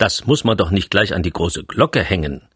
[0.00, 2.48] Das muss man doch nicht gleich an die große Glocke hängen.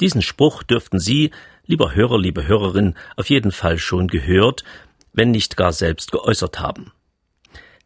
[0.00, 1.30] Diesen Spruch dürften Sie,
[1.64, 4.64] lieber Hörer, liebe Hörerin, auf jeden Fall schon gehört,
[5.12, 6.90] wenn nicht gar selbst geäußert haben.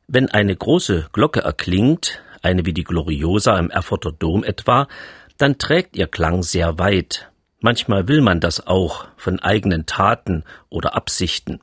[0.06, 4.88] Wenn eine große Glocke erklingt, eine wie die Gloriosa im Erfurter Dom etwa,
[5.36, 7.30] dann trägt ihr Klang sehr weit.
[7.60, 11.60] Manchmal will man das auch von eigenen Taten oder Absichten.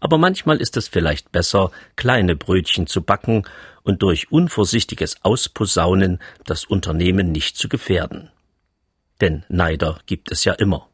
[0.00, 3.44] Aber manchmal ist es vielleicht besser, kleine Brötchen zu backen
[3.82, 8.30] und durch unvorsichtiges Ausposaunen das Unternehmen nicht zu gefährden.
[9.20, 10.88] Denn Neider gibt es ja immer.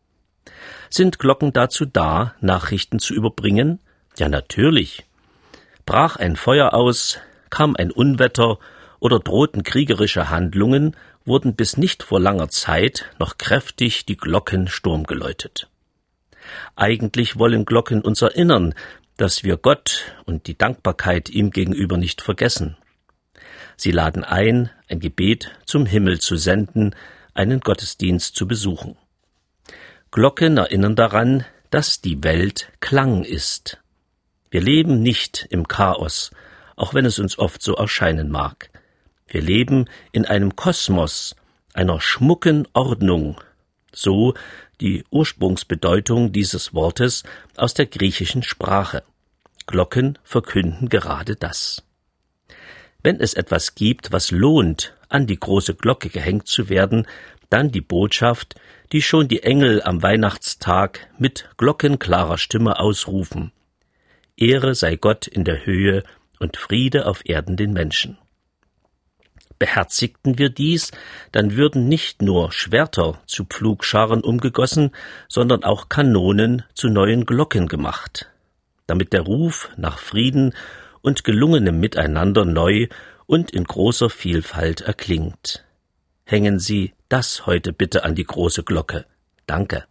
[0.91, 3.81] Sind Glocken dazu da, Nachrichten zu überbringen?
[4.17, 5.05] Ja, natürlich.
[5.87, 7.19] Brach ein Feuer aus,
[7.51, 8.59] kam ein Unwetter
[9.01, 15.05] oder drohten kriegerische Handlungen, wurden bis nicht vor langer Zeit noch kräftig die Glocken Sturm
[15.05, 15.69] geläutet.
[16.77, 18.75] Eigentlich wollen Glocken uns erinnern,
[19.17, 22.77] dass wir Gott und die Dankbarkeit ihm gegenüber nicht vergessen.
[23.77, 26.95] Sie laden ein, ein Gebet zum Himmel zu senden,
[27.35, 28.97] einen Gottesdienst zu besuchen.
[30.11, 33.79] Glocken erinnern daran, dass die Welt Klang ist.
[34.51, 36.31] Wir leben nicht im Chaos,
[36.77, 38.71] auch wenn es uns oft so erscheinen mag.
[39.27, 41.35] Wir leben in einem Kosmos,
[41.73, 43.41] einer schmucken Ordnung,
[43.97, 44.35] so
[44.81, 47.23] die Ursprungsbedeutung dieses Wortes
[47.57, 49.03] aus der griechischen Sprache.
[49.67, 51.83] Glocken verkünden gerade das.
[53.03, 57.07] Wenn es etwas gibt, was lohnt, an die große Glocke gehängt zu werden,
[57.51, 58.57] dann die Botschaft,
[58.93, 63.53] die schon die Engel am Weihnachtstag mit glockenklarer Stimme ausrufen.
[64.37, 66.03] Ehre sei Gott in der Höhe
[66.41, 68.19] und Friede auf Erden den Menschen.
[69.59, 70.91] Beherzigten wir dies,
[71.33, 74.91] dann würden nicht nur Schwerter zu Pflugscharen umgegossen,
[75.29, 78.31] sondern auch Kanonen zu neuen Glocken gemacht,
[78.87, 80.55] damit der Ruf nach Frieden
[81.03, 82.89] und gelungenem Miteinander neu
[83.27, 85.65] und in großer Vielfalt erklingt.
[86.25, 89.07] Hängen Sie das heute bitte an die große Glocke.
[89.47, 89.85] Danke.